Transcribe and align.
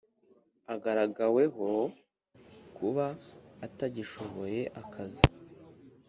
agaragaweho 0.73 1.69
kuba 2.77 3.05
atagishoboye 3.65 4.61
akazi 4.81 5.25